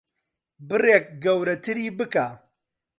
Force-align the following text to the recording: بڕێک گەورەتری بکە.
بڕێک 0.67 1.05
گەورەتری 1.23 1.87
بکە. 1.97 2.27